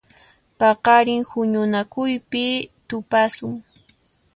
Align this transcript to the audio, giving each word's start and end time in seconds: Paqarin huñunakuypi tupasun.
Paqarin 0.59 1.21
huñunakuypi 1.29 2.43
tupasun. 2.87 3.53